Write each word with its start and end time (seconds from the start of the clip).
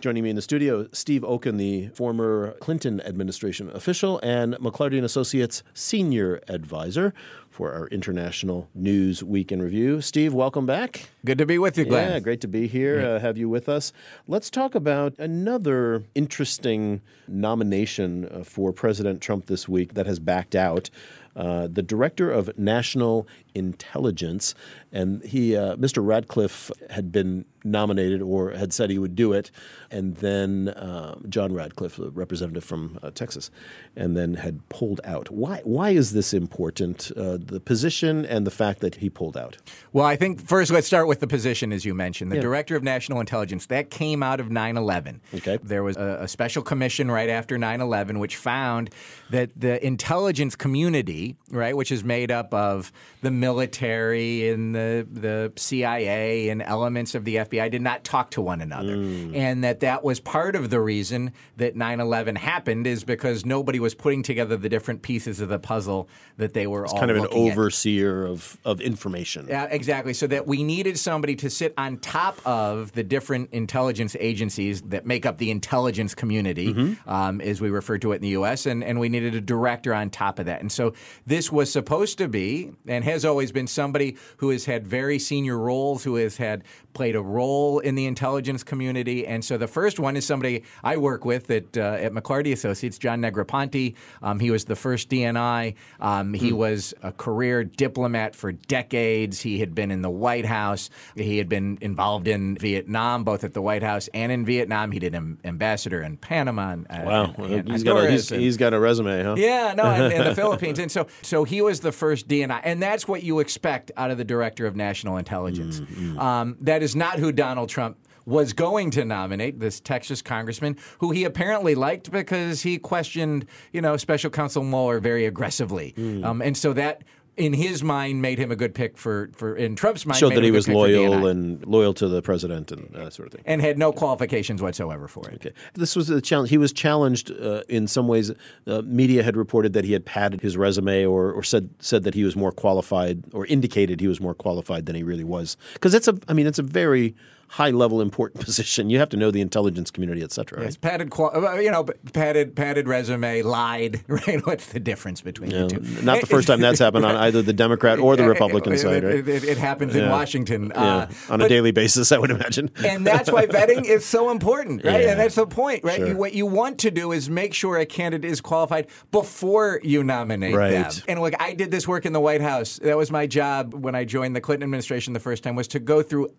Joining 0.01 0.23
me 0.23 0.31
in 0.31 0.35
the 0.35 0.41
studio, 0.41 0.87
Steve 0.91 1.23
Okun, 1.23 1.57
the 1.57 1.89
former 1.89 2.53
Clinton 2.53 3.01
administration 3.01 3.69
official 3.69 4.19
and 4.23 4.55
McLarty 4.55 4.95
and 4.95 5.05
Associates 5.05 5.61
senior 5.75 6.41
advisor 6.47 7.13
for 7.51 7.71
our 7.71 7.85
International 7.89 8.67
News 8.73 9.23
Week 9.23 9.51
in 9.51 9.61
Review. 9.61 10.01
Steve, 10.01 10.33
welcome 10.33 10.65
back. 10.65 11.09
Good 11.23 11.37
to 11.37 11.45
be 11.45 11.59
with 11.59 11.77
you, 11.77 11.85
Glenn. 11.85 12.13
Yeah, 12.13 12.19
great 12.19 12.41
to 12.41 12.47
be 12.47 12.67
here, 12.67 12.99
yeah. 12.99 13.07
uh, 13.09 13.19
have 13.19 13.37
you 13.37 13.47
with 13.47 13.69
us. 13.69 13.93
Let's 14.27 14.49
talk 14.49 14.73
about 14.73 15.13
another 15.19 16.01
interesting 16.15 17.01
nomination 17.27 18.27
uh, 18.27 18.43
for 18.43 18.73
President 18.73 19.21
Trump 19.21 19.45
this 19.45 19.69
week 19.69 19.93
that 19.93 20.07
has 20.07 20.17
backed 20.17 20.55
out. 20.55 20.89
Uh, 21.35 21.67
the 21.67 21.83
director 21.83 22.31
of 22.31 22.57
national 22.57 23.27
intelligence, 23.55 24.55
and 24.91 25.23
he, 25.23 25.55
uh, 25.55 25.75
Mr. 25.75 26.05
Ratcliffe, 26.05 26.71
had 26.89 27.11
been 27.11 27.45
nominated 27.63 28.21
or 28.21 28.51
had 28.51 28.73
said 28.73 28.89
he 28.89 28.97
would 28.97 29.15
do 29.15 29.33
it, 29.33 29.51
and 29.89 30.17
then 30.17 30.69
uh, 30.69 31.15
John 31.29 31.53
Ratcliffe, 31.53 31.97
the 31.97 32.09
representative 32.11 32.63
from 32.63 32.99
uh, 33.03 33.11
Texas, 33.11 33.51
and 33.95 34.17
then 34.17 34.35
had 34.35 34.67
pulled 34.69 35.01
out. 35.03 35.29
Why? 35.29 35.61
Why 35.63 35.91
is 35.91 36.13
this 36.13 36.33
important? 36.33 37.11
Uh, 37.15 37.37
the 37.39 37.59
position 37.59 38.25
and 38.25 38.45
the 38.45 38.51
fact 38.51 38.79
that 38.79 38.95
he 38.95 39.09
pulled 39.09 39.37
out. 39.37 39.57
Well, 39.93 40.05
I 40.05 40.15
think 40.15 40.41
first 40.41 40.71
let's 40.71 40.87
start 40.87 41.07
with 41.07 41.19
the 41.19 41.27
position, 41.27 41.71
as 41.71 41.85
you 41.85 41.93
mentioned, 41.93 42.31
the 42.31 42.37
yeah. 42.37 42.41
director 42.41 42.75
of 42.75 42.83
national 42.83 43.19
intelligence. 43.19 43.67
That 43.67 43.89
came 43.89 44.23
out 44.23 44.39
of 44.39 44.47
9/11. 44.47 45.19
Okay. 45.35 45.59
There 45.61 45.83
was 45.83 45.97
a, 45.97 46.19
a 46.21 46.27
special 46.27 46.63
commission 46.63 47.11
right 47.11 47.29
after 47.29 47.57
9/11, 47.57 48.19
which 48.19 48.35
found 48.35 48.89
that 49.29 49.51
the 49.55 49.83
intelligence 49.85 50.55
community 50.55 51.37
right, 51.49 51.75
which 51.75 51.91
is 51.91 52.03
made 52.03 52.31
up 52.31 52.53
of 52.53 52.91
the 53.21 53.31
military 53.41 54.47
and 54.49 54.73
the 54.73 55.05
the 55.11 55.51
CIA 55.57 56.47
and 56.49 56.61
elements 56.61 57.15
of 57.15 57.25
the 57.25 57.37
FBI, 57.37 57.69
did 57.69 57.81
not 57.81 58.05
talk 58.05 58.31
to 58.31 58.41
one 58.41 58.61
another, 58.61 58.95
mm. 58.95 59.35
and 59.35 59.63
that 59.65 59.81
that 59.81 60.03
was 60.03 60.21
part 60.21 60.55
of 60.55 60.69
the 60.69 60.79
reason 60.79 61.33
that 61.57 61.75
9/11 61.75 62.37
happened 62.37 62.87
is 62.87 63.03
because 63.03 63.45
nobody 63.45 63.79
was 63.79 63.93
putting 63.95 64.23
together 64.23 64.55
the 64.55 64.69
different 64.69 65.01
pieces 65.01 65.41
of 65.41 65.49
the 65.49 65.59
puzzle 65.59 66.07
that 66.37 66.53
they 66.53 66.67
were 66.67 66.83
it's 66.83 66.93
all 66.93 66.99
kind 66.99 67.11
of 67.11 67.17
an 67.17 67.27
overseer 67.31 68.25
at. 68.25 68.31
of 68.31 68.57
of 68.63 68.79
information. 68.79 69.47
Yeah, 69.49 69.65
exactly. 69.65 70.13
So 70.13 70.27
that 70.27 70.47
we 70.47 70.63
needed 70.63 70.97
somebody 70.97 71.35
to 71.37 71.49
sit 71.49 71.73
on 71.77 71.97
top 71.97 72.39
of 72.45 72.91
the 72.93 73.03
different 73.03 73.51
intelligence 73.51 74.15
agencies 74.19 74.81
that 74.83 75.05
make 75.05 75.25
up 75.25 75.39
the 75.39 75.51
intelligence 75.51 76.13
community, 76.15 76.73
mm-hmm. 76.73 77.09
um, 77.09 77.41
as 77.41 77.59
we 77.59 77.69
refer 77.69 77.97
to 77.97 78.11
it 78.11 78.17
in 78.17 78.21
the 78.21 78.29
U.S., 78.29 78.67
and 78.67 78.83
and 78.83 78.99
we 78.99 79.09
needed 79.09 79.33
a 79.35 79.41
director 79.41 79.93
on 79.93 80.11
top 80.11 80.37
of 80.37 80.45
that, 80.45 80.61
and 80.61 80.71
so 80.71 80.93
this 81.25 81.51
was 81.51 81.71
supposed 81.71 82.19
to 82.19 82.27
be 82.27 82.71
and 82.87 83.03
has 83.03 83.25
always 83.31 83.51
been 83.51 83.67
somebody 83.67 84.17
who 84.37 84.49
has 84.49 84.65
had 84.65 84.85
very 84.85 85.17
senior 85.17 85.57
roles, 85.57 86.03
who 86.03 86.15
has 86.15 86.37
had 86.37 86.63
played 86.93 87.15
a 87.15 87.21
role 87.21 87.79
in 87.79 87.95
the 87.95 88.05
intelligence 88.05 88.63
community. 88.63 89.25
And 89.25 89.43
so 89.43 89.57
the 89.57 89.67
first 89.67 89.99
one 89.99 90.17
is 90.17 90.25
somebody 90.25 90.63
I 90.83 90.97
work 90.97 91.25
with 91.25 91.49
at, 91.49 91.77
uh, 91.77 91.97
at 91.99 92.11
McLarty 92.11 92.51
Associates, 92.51 92.97
John 92.97 93.21
Negroponte. 93.21 93.95
Um, 94.21 94.39
he 94.39 94.51
was 94.51 94.65
the 94.65 94.75
first 94.75 95.09
DNI. 95.09 95.75
Um, 95.99 96.33
he 96.33 96.51
mm. 96.51 96.57
was 96.57 96.93
a 97.01 97.11
career 97.11 97.63
diplomat 97.63 98.35
for 98.35 98.51
decades. 98.51 99.41
He 99.41 99.59
had 99.59 99.73
been 99.73 99.91
in 99.91 100.01
the 100.01 100.09
White 100.09 100.45
House. 100.45 100.89
He 101.15 101.37
had 101.37 101.47
been 101.47 101.77
involved 101.81 102.27
in 102.27 102.57
Vietnam, 102.57 103.23
both 103.23 103.43
at 103.43 103.53
the 103.53 103.61
White 103.61 103.83
House 103.83 104.09
and 104.13 104.31
in 104.31 104.45
Vietnam. 104.45 104.91
He 104.91 104.99
did 104.99 105.15
am- 105.15 105.39
ambassador 105.45 106.01
in 106.01 106.17
Panama. 106.17 106.71
And, 106.71 106.87
uh, 106.89 107.03
wow, 107.05 107.35
and, 107.37 107.69
he's, 107.69 107.83
got 107.83 108.03
a, 108.03 108.11
he's, 108.11 108.31
and, 108.31 108.41
he's 108.41 108.57
got 108.57 108.73
a 108.73 108.79
resume, 108.79 109.23
huh? 109.23 109.35
Yeah, 109.37 109.73
no, 109.75 110.07
in 110.07 110.23
the 110.25 110.35
Philippines. 110.41 110.79
And 110.79 110.91
so, 110.91 111.07
so 111.21 111.43
he 111.43 111.61
was 111.61 111.79
the 111.79 111.91
first 111.91 112.27
DNI, 112.27 112.61
and 112.63 112.81
that's 112.81 113.07
what 113.07 113.20
you 113.23 113.39
expect 113.39 113.91
out 113.97 114.11
of 114.11 114.17
the 114.17 114.23
director 114.23 114.65
of 114.65 114.75
national 114.75 115.17
intelligence. 115.17 115.79
Mm-hmm. 115.79 116.19
Um, 116.19 116.57
that 116.61 116.83
is 116.83 116.95
not 116.95 117.19
who 117.19 117.31
Donald 117.31 117.69
Trump 117.69 117.97
was 118.25 118.53
going 118.53 118.91
to 118.91 119.03
nominate 119.03 119.59
this 119.59 119.79
Texas 119.79 120.21
congressman 120.21 120.77
who 120.99 121.11
he 121.11 121.23
apparently 121.23 121.75
liked 121.75 122.11
because 122.11 122.61
he 122.61 122.77
questioned, 122.77 123.45
you 123.73 123.81
know, 123.81 123.97
special 123.97 124.29
counsel 124.29 124.63
Mueller 124.63 124.99
very 124.99 125.25
aggressively. 125.25 125.93
Mm. 125.97 126.23
Um, 126.23 126.41
and 126.41 126.55
so 126.55 126.73
that 126.73 127.03
in 127.37 127.53
his 127.53 127.81
mind 127.83 128.21
made 128.21 128.37
him 128.37 128.51
a 128.51 128.55
good 128.55 128.75
pick 128.75 128.97
for, 128.97 129.29
for 129.33 129.55
in 129.55 129.75
Trump's 129.75 130.05
mind 130.05 130.19
showed 130.19 130.35
that 130.35 130.43
he 130.43 130.51
was 130.51 130.67
loyal 130.67 131.25
and 131.25 131.65
loyal 131.65 131.93
to 131.95 132.07
the 132.07 132.21
president 132.21 132.71
and 132.71 132.89
that 132.93 133.13
sort 133.13 133.27
of 133.27 133.33
thing 133.33 133.43
and 133.45 133.61
had 133.61 133.77
no 133.77 133.91
qualifications 133.93 134.61
whatsoever 134.61 135.07
for 135.07 135.29
it. 135.29 135.35
Okay, 135.35 135.53
this 135.73 135.95
was 135.95 136.09
a 136.09 136.19
challenge. 136.19 136.49
He 136.49 136.57
was 136.57 136.73
challenged 136.73 137.31
uh, 137.31 137.63
in 137.69 137.87
some 137.87 138.07
ways. 138.07 138.31
Uh, 138.67 138.81
media 138.83 139.23
had 139.23 139.37
reported 139.37 139.73
that 139.73 139.85
he 139.85 139.93
had 139.93 140.05
padded 140.05 140.41
his 140.41 140.57
resume 140.57 141.05
or, 141.05 141.31
or 141.31 141.43
said 141.43 141.69
said 141.79 142.03
that 142.03 142.13
he 142.13 142.23
was 142.23 142.35
more 142.35 142.51
qualified 142.51 143.23
or 143.33 143.45
indicated 143.45 144.01
he 144.01 144.07
was 144.07 144.19
more 144.19 144.33
qualified 144.33 144.85
than 144.85 144.95
he 144.95 145.03
really 145.03 145.23
was 145.23 145.55
because 145.73 145.93
it's 145.93 146.07
a 146.07 146.17
I 146.27 146.33
mean 146.33 146.47
it's 146.47 146.59
a 146.59 146.63
very 146.63 147.15
high 147.51 147.69
level 147.69 147.99
important 147.99 148.41
position. 148.45 148.89
You 148.89 148.99
have 148.99 149.09
to 149.09 149.17
know 149.17 149.29
the 149.29 149.41
intelligence 149.41 149.91
community, 149.91 150.23
et 150.23 150.31
cetera. 150.31 150.59
Right? 150.59 150.65
Yes, 150.65 150.77
padded, 150.77 151.11
uh, 151.19 151.55
you 151.55 151.69
know, 151.69 151.83
padded, 152.13 152.55
padded 152.55 152.87
resume, 152.87 153.41
lied. 153.43 154.03
Right? 154.11 154.45
What's 154.45 154.67
the 154.67 154.79
difference 154.79 155.21
between 155.21 155.51
yeah, 155.51 155.63
the 155.63 155.67
two? 155.69 156.01
Not 156.03 156.21
the 156.21 156.27
first 156.27 156.47
time 156.47 156.59
that's 156.59 156.79
happened 156.85 157.05
on 157.05 157.15
either 157.15 157.41
the 157.41 157.53
Democrat 157.53 157.97
or 157.97 158.15
the 158.15 158.27
Republican 158.27 158.77
side. 158.77 159.03
Right? 159.03 159.15
It, 159.15 159.27
it, 159.27 159.43
it 159.43 159.57
happens 159.57 159.95
yeah. 159.95 160.03
in 160.03 160.09
Washington 160.09 160.71
yeah. 160.75 160.81
uh, 160.81 161.07
on 161.29 161.39
but, 161.39 161.45
a 161.45 161.49
daily 161.49 161.71
basis, 161.71 162.11
I 162.11 162.17
would 162.17 162.29
imagine. 162.29 162.69
and 162.83 163.07
that's 163.07 163.31
why 163.31 163.47
vetting 163.47 163.85
is 163.85 164.05
so 164.05 164.29
important, 164.29 164.83
right? 164.83 165.05
And 165.05 165.19
that's 165.19 165.35
the 165.35 165.47
point, 165.47 165.83
right? 165.83 165.97
Sure. 165.97 166.07
You, 166.09 166.17
what 166.17 166.33
you 166.33 166.45
want 166.45 166.77
to 166.79 166.91
do 166.91 167.13
is 167.13 167.29
make 167.29 167.53
sure 167.53 167.77
a 167.77 167.85
candidate 167.85 168.29
is 168.29 168.41
qualified 168.41 168.87
before 169.11 169.79
you 169.81 170.03
nominate 170.03 170.55
right. 170.55 170.71
them. 170.71 170.91
And 171.07 171.21
look, 171.21 171.33
I 171.39 171.53
did 171.53 171.71
this 171.71 171.87
work 171.87 172.05
in 172.05 172.13
the 172.13 172.19
White 172.19 172.41
House. 172.41 172.77
That 172.83 172.97
was 172.97 173.11
my 173.11 173.27
job 173.27 173.73
when 173.73 173.95
I 173.95 174.03
joined 174.03 174.35
the 174.35 174.41
Clinton 174.41 174.63
administration 174.63 175.13
the 175.13 175.19
first 175.19 175.43
time 175.43 175.55
was 175.55 175.69
to 175.69 175.79
go 175.79 176.03
through 176.03 176.29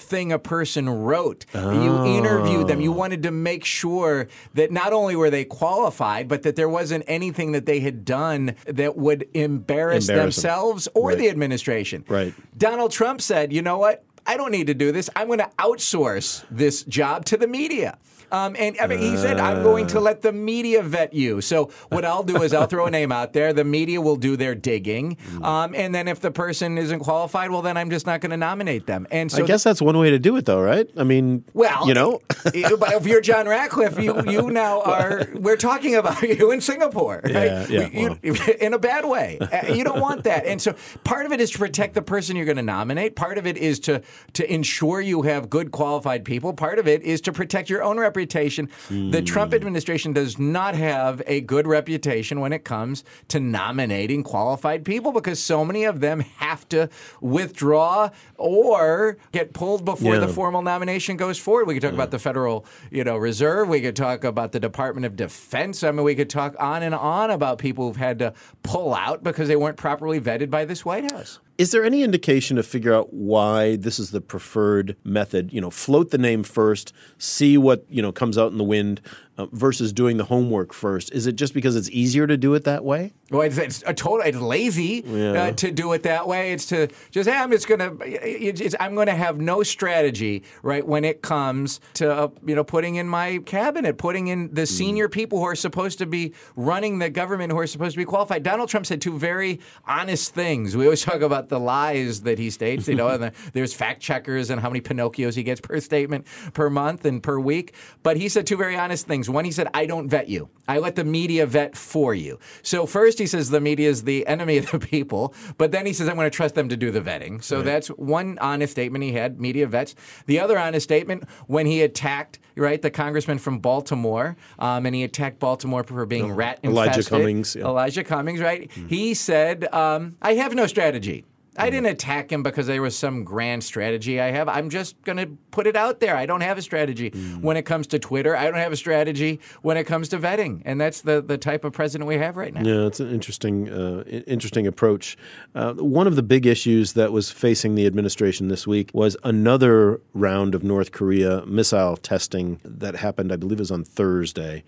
everything 0.00 0.32
a 0.32 0.38
person 0.38 0.70
person 0.70 0.88
wrote. 0.88 1.46
Oh. 1.54 1.70
You 1.70 2.16
interviewed 2.18 2.68
them. 2.68 2.80
You 2.80 2.92
wanted 2.92 3.22
to 3.24 3.30
make 3.30 3.64
sure 3.64 4.28
that 4.54 4.70
not 4.70 4.92
only 4.92 5.16
were 5.16 5.30
they 5.30 5.44
qualified, 5.44 6.28
but 6.28 6.42
that 6.42 6.56
there 6.56 6.68
wasn't 6.68 7.04
anything 7.06 7.52
that 7.52 7.66
they 7.66 7.80
had 7.80 8.04
done 8.04 8.54
that 8.66 8.96
would 8.96 9.28
embarrass, 9.34 10.08
embarrass 10.08 10.36
themselves 10.36 10.84
them. 10.84 10.92
or 10.96 11.08
right. 11.08 11.18
the 11.18 11.28
administration. 11.28 12.04
Right. 12.08 12.34
Donald 12.56 12.92
Trump 12.92 13.20
said, 13.20 13.52
you 13.52 13.62
know 13.62 13.78
what? 13.78 14.04
I 14.26 14.36
don't 14.36 14.52
need 14.52 14.66
to 14.66 14.74
do 14.74 14.92
this. 14.92 15.08
I'm 15.16 15.26
going 15.28 15.38
to 15.38 15.50
outsource 15.58 16.44
this 16.50 16.82
job 16.84 17.24
to 17.26 17.36
the 17.36 17.46
media. 17.46 17.98
Um, 18.32 18.56
and 18.58 18.76
I 18.80 18.86
mean, 18.86 18.98
he 18.98 19.16
said, 19.16 19.38
I'm 19.38 19.62
going 19.62 19.86
to 19.88 20.00
let 20.00 20.22
the 20.22 20.32
media 20.32 20.82
vet 20.82 21.12
you. 21.12 21.40
So 21.40 21.70
what 21.88 22.04
I'll 22.04 22.22
do 22.22 22.42
is 22.42 22.54
I'll 22.54 22.66
throw 22.66 22.86
a 22.86 22.90
name 22.90 23.12
out 23.12 23.32
there. 23.32 23.52
The 23.52 23.64
media 23.64 24.00
will 24.00 24.16
do 24.16 24.36
their 24.36 24.54
digging. 24.54 25.16
Um, 25.42 25.74
and 25.74 25.94
then 25.94 26.08
if 26.08 26.20
the 26.20 26.30
person 26.30 26.78
isn't 26.78 27.00
qualified, 27.00 27.50
well, 27.50 27.62
then 27.62 27.76
I'm 27.76 27.90
just 27.90 28.06
not 28.06 28.20
going 28.20 28.30
to 28.30 28.36
nominate 28.36 28.86
them. 28.86 29.06
And 29.10 29.30
so 29.30 29.42
I 29.42 29.46
guess 29.46 29.64
that's 29.64 29.82
one 29.82 29.98
way 29.98 30.10
to 30.10 30.18
do 30.18 30.36
it, 30.36 30.44
though, 30.44 30.60
right? 30.60 30.88
I 30.96 31.04
mean, 31.04 31.44
well, 31.54 31.86
you 31.86 31.94
know, 31.94 32.20
but 32.44 32.54
if 32.54 33.06
you're 33.06 33.20
John 33.20 33.48
Ratcliffe, 33.48 33.98
you, 33.98 34.22
you 34.30 34.50
now 34.50 34.82
are, 34.82 35.26
we're 35.34 35.56
talking 35.56 35.94
about 35.96 36.22
you 36.38 36.50
in 36.52 36.60
Singapore, 36.60 37.20
right? 37.24 37.32
Yeah, 37.34 37.66
yeah, 37.68 37.88
you, 38.22 38.32
well. 38.32 38.48
in 38.60 38.74
a 38.74 38.78
bad 38.78 39.04
way. 39.04 39.38
Uh, 39.40 39.72
you 39.72 39.84
don't 39.84 40.00
want 40.00 40.24
that. 40.24 40.46
And 40.46 40.60
so 40.60 40.74
part 41.04 41.26
of 41.26 41.32
it 41.32 41.40
is 41.40 41.50
to 41.52 41.58
protect 41.58 41.94
the 41.94 42.02
person 42.02 42.36
you're 42.36 42.46
going 42.46 42.56
to 42.56 42.62
nominate. 42.62 43.16
Part 43.16 43.38
of 43.38 43.46
it 43.46 43.56
is 43.56 43.80
to, 43.80 44.02
to 44.34 44.52
ensure 44.52 45.00
you 45.00 45.22
have 45.22 45.50
good 45.50 45.70
qualified 45.72 46.24
people. 46.24 46.52
Part 46.52 46.78
of 46.78 46.86
it 46.86 47.02
is 47.02 47.20
to 47.22 47.32
protect 47.32 47.68
your 47.68 47.82
own 47.82 47.98
reputation. 47.98 48.19
Mm. 48.26 49.12
The 49.12 49.22
Trump 49.22 49.54
administration 49.54 50.12
does 50.12 50.38
not 50.38 50.74
have 50.74 51.22
a 51.26 51.40
good 51.40 51.66
reputation 51.66 52.40
when 52.40 52.52
it 52.52 52.64
comes 52.64 53.04
to 53.28 53.40
nominating 53.40 54.22
qualified 54.22 54.84
people 54.84 55.12
because 55.12 55.40
so 55.42 55.64
many 55.64 55.84
of 55.84 56.00
them 56.00 56.20
have 56.20 56.68
to 56.70 56.88
withdraw 57.20 58.10
or 58.36 59.16
get 59.32 59.52
pulled 59.52 59.84
before 59.84 60.14
yeah. 60.14 60.20
the 60.20 60.28
formal 60.28 60.62
nomination 60.62 61.16
goes 61.16 61.38
forward. 61.38 61.66
We 61.66 61.74
could 61.74 61.82
talk 61.82 61.92
yeah. 61.92 61.96
about 61.96 62.10
the 62.10 62.18
Federal, 62.18 62.64
you 62.90 63.04
know, 63.04 63.16
Reserve. 63.16 63.68
We 63.68 63.80
could 63.80 63.96
talk 63.96 64.24
about 64.24 64.52
the 64.52 64.60
Department 64.60 65.06
of 65.06 65.16
Defense. 65.16 65.82
I 65.82 65.90
mean, 65.90 66.04
we 66.04 66.14
could 66.14 66.30
talk 66.30 66.54
on 66.58 66.82
and 66.82 66.94
on 66.94 67.30
about 67.30 67.58
people 67.58 67.86
who've 67.86 67.96
had 67.96 68.18
to 68.20 68.34
pull 68.62 68.94
out 68.94 69.22
because 69.22 69.48
they 69.48 69.56
weren't 69.56 69.76
properly 69.76 70.20
vetted 70.20 70.50
by 70.50 70.64
this 70.64 70.84
White 70.84 71.10
House. 71.10 71.40
Is 71.60 71.72
there 71.72 71.84
any 71.84 72.02
indication 72.02 72.56
to 72.56 72.62
figure 72.62 72.94
out 72.94 73.12
why 73.12 73.76
this 73.76 73.98
is 73.98 74.12
the 74.12 74.22
preferred 74.22 74.96
method? 75.04 75.52
You 75.52 75.60
know, 75.60 75.68
float 75.68 76.10
the 76.10 76.16
name 76.16 76.42
first, 76.42 76.94
see 77.18 77.58
what 77.58 77.84
you 77.90 78.00
know 78.00 78.12
comes 78.12 78.38
out 78.38 78.50
in 78.50 78.56
the 78.56 78.64
wind, 78.64 79.02
uh, 79.40 79.46
versus 79.52 79.92
doing 79.92 80.16
the 80.16 80.24
homework 80.24 80.72
first? 80.72 81.12
Is 81.12 81.26
it 81.26 81.36
just 81.36 81.54
because 81.54 81.76
it's 81.76 81.90
easier 81.90 82.26
to 82.26 82.36
do 82.36 82.54
it 82.54 82.64
that 82.64 82.84
way? 82.84 83.12
Well, 83.30 83.42
it's, 83.42 83.58
it's 83.58 83.82
a 83.86 83.94
total. 83.94 84.26
It's 84.26 84.38
lazy 84.38 85.04
Yeah. 85.06 85.32
uh, 85.32 85.52
to 85.52 85.70
do 85.70 85.92
it 85.92 86.02
that 86.02 86.26
way. 86.26 86.52
It's 86.52 86.66
to 86.66 86.88
just, 87.10 87.28
hey, 87.28 87.36
I'm 87.36 87.50
just 87.50 87.68
gonna. 87.68 87.96
It's, 88.00 88.74
I'm 88.80 88.94
gonna 88.94 89.14
have 89.14 89.40
no 89.40 89.62
strategy, 89.62 90.42
right? 90.62 90.86
When 90.86 91.04
it 91.04 91.22
comes 91.22 91.80
to 91.94 92.12
uh, 92.12 92.28
you 92.44 92.54
know 92.54 92.64
putting 92.64 92.96
in 92.96 93.06
my 93.08 93.38
cabinet, 93.46 93.98
putting 93.98 94.26
in 94.28 94.52
the 94.52 94.66
senior 94.66 95.08
people 95.08 95.38
who 95.38 95.44
are 95.44 95.54
supposed 95.54 95.98
to 95.98 96.06
be 96.06 96.34
running 96.56 96.98
the 96.98 97.08
government, 97.08 97.52
who 97.52 97.58
are 97.58 97.66
supposed 97.68 97.92
to 97.94 97.98
be 97.98 98.04
qualified. 98.04 98.42
Donald 98.42 98.68
Trump 98.68 98.84
said 98.86 99.00
two 99.00 99.16
very 99.18 99.60
honest 99.86 100.34
things. 100.34 100.76
We 100.76 100.84
always 100.84 101.02
talk 101.10 101.20
about 101.22 101.48
the 101.48 101.60
lies 101.60 102.22
that 102.22 102.38
he 102.38 102.50
states. 102.50 102.88
You 102.88 102.96
know, 102.96 103.08
and 103.08 103.22
the, 103.22 103.32
there's 103.52 103.72
fact 103.72 104.02
checkers 104.02 104.50
and 104.50 104.60
how 104.60 104.68
many 104.68 104.80
Pinocchios 104.80 105.34
he 105.36 105.44
gets 105.44 105.60
per 105.60 105.78
statement 105.78 106.26
per 106.52 106.68
month 106.68 107.04
and 107.04 107.22
per 107.22 107.38
week. 107.38 107.74
But 108.02 108.16
he 108.16 108.28
said 108.28 108.44
two 108.46 108.56
very 108.56 108.76
honest 108.76 109.06
things. 109.06 109.29
One, 109.32 109.44
he 109.44 109.52
said, 109.52 109.68
I 109.74 109.86
don't 109.86 110.08
vet 110.08 110.28
you. 110.28 110.48
I 110.68 110.78
let 110.78 110.94
the 110.94 111.04
media 111.04 111.46
vet 111.46 111.76
for 111.76 112.14
you. 112.14 112.38
So 112.62 112.86
first 112.86 113.18
he 113.18 113.26
says 113.26 113.50
the 113.50 113.60
media 113.60 113.88
is 113.88 114.04
the 114.04 114.26
enemy 114.26 114.58
of 114.58 114.70
the 114.70 114.78
people, 114.78 115.34
but 115.58 115.72
then 115.72 115.84
he 115.84 115.92
says 115.92 116.08
I'm 116.08 116.16
going 116.16 116.30
to 116.30 116.36
trust 116.36 116.54
them 116.54 116.68
to 116.68 116.76
do 116.76 116.90
the 116.90 117.00
vetting. 117.00 117.42
So 117.42 117.62
that's 117.62 117.88
one 117.88 118.38
honest 118.40 118.72
statement 118.72 119.02
he 119.02 119.12
had, 119.12 119.40
media 119.40 119.66
vets. 119.66 119.94
The 120.26 120.38
other 120.38 120.58
honest 120.58 120.84
statement 120.84 121.24
when 121.46 121.66
he 121.66 121.82
attacked 121.82 122.38
right 122.56 122.80
the 122.82 122.90
congressman 122.90 123.38
from 123.38 123.58
Baltimore, 123.58 124.36
um, 124.58 124.86
and 124.86 124.94
he 124.94 125.02
attacked 125.02 125.38
Baltimore 125.38 125.82
for 125.82 126.06
being 126.06 126.32
rat 126.32 126.60
Elijah 126.62 126.90
infested. 126.90 127.10
Cummings, 127.10 127.56
yeah. 127.56 127.64
Elijah 127.64 128.04
Cummings, 128.04 128.40
right? 128.40 128.70
He 128.88 129.14
said, 129.14 129.72
um, 129.74 130.16
I 130.22 130.34
have 130.34 130.54
no 130.54 130.66
strategy. 130.66 131.24
I 131.56 131.68
didn't 131.68 131.86
attack 131.86 132.30
him 132.30 132.42
because 132.42 132.66
there 132.66 132.80
was 132.80 132.96
some 132.96 133.24
grand 133.24 133.64
strategy 133.64 134.20
I 134.20 134.30
have. 134.30 134.48
I'm 134.48 134.70
just 134.70 135.02
going 135.02 135.18
to 135.18 135.26
put 135.50 135.66
it 135.66 135.76
out 135.76 136.00
there. 136.00 136.16
I 136.16 136.24
don't 136.24 136.42
have 136.42 136.58
a 136.58 136.62
strategy 136.62 137.10
when 137.40 137.56
it 137.56 137.64
comes 137.64 137.86
to 137.88 137.98
Twitter. 137.98 138.36
I 138.36 138.44
don't 138.44 138.54
have 138.54 138.72
a 138.72 138.76
strategy 138.76 139.40
when 139.62 139.76
it 139.76 139.84
comes 139.84 140.08
to 140.10 140.18
vetting. 140.18 140.62
And 140.64 140.80
that's 140.80 141.00
the, 141.00 141.20
the 141.20 141.36
type 141.36 141.64
of 141.64 141.72
president 141.72 142.08
we 142.08 142.16
have 142.18 142.36
right 142.36 142.54
now. 142.54 142.62
Yeah, 142.62 142.86
it's 142.86 143.00
an 143.00 143.10
interesting, 143.10 143.68
uh, 143.68 144.04
interesting 144.26 144.66
approach. 144.66 145.18
Uh, 145.54 145.74
one 145.74 146.06
of 146.06 146.16
the 146.16 146.22
big 146.22 146.46
issues 146.46 146.92
that 146.92 147.12
was 147.12 147.30
facing 147.30 147.74
the 147.74 147.86
administration 147.86 148.48
this 148.48 148.66
week 148.66 148.90
was 148.94 149.16
another 149.24 150.00
round 150.14 150.54
of 150.54 150.62
North 150.62 150.92
Korea 150.92 151.44
missile 151.46 151.96
testing 151.96 152.60
that 152.64 152.96
happened, 152.96 153.32
I 153.32 153.36
believe, 153.36 153.58
it 153.58 153.62
was 153.62 153.70
on 153.70 153.84
Thursday. 153.84 154.62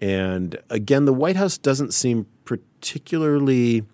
And 0.00 0.58
again, 0.68 1.06
the 1.06 1.14
White 1.14 1.36
House 1.36 1.56
doesn't 1.56 1.94
seem 1.94 2.26
particularly 2.44 3.84